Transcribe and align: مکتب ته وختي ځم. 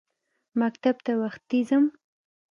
مکتب 0.59 0.95
ته 1.05 1.11
وختي 1.21 1.59
ځم. 1.69 1.83